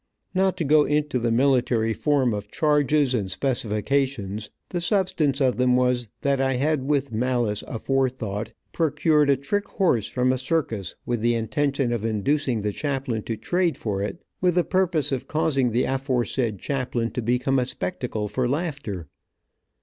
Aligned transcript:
Not 0.33 0.57
to 0.57 0.63
go 0.63 0.83
into 0.85 1.19
the 1.19 1.31
military 1.31 1.93
form 1.93 2.33
of 2.33 2.49
charges 2.49 3.13
and 3.13 3.29
specifications, 3.29 4.49
the 4.69 4.81
substance 4.81 5.39
of 5.39 5.57
them 5.57 5.75
was 5.75 6.09
that 6.21 6.41
I 6.41 6.53
had 6.55 6.81
with 6.87 7.11
malice 7.11 7.63
aforethought, 7.67 8.51
procured 8.71 9.29
a 9.29 9.37
trick 9.37 9.67
horse 9.67 10.07
from 10.07 10.33
a 10.33 10.39
circus, 10.39 10.95
with 11.05 11.21
the 11.21 11.35
intention 11.35 11.93
of 11.93 12.03
inducing 12.03 12.61
the 12.61 12.73
chaplain 12.73 13.21
to 13.25 13.37
trade 13.37 13.77
for 13.77 14.01
it, 14.01 14.23
with 14.41 14.55
the 14.55 14.63
purpose 14.63 15.11
of 15.11 15.27
causing 15.27 15.69
the 15.69 15.83
aforesaid 15.83 16.57
chaplain 16.57 17.11
to 17.11 17.21
become 17.21 17.59
a 17.59 17.65
spectacle 17.67 18.27
for 18.27 18.49
laughter. 18.49 19.05